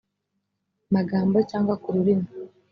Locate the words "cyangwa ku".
1.49-1.87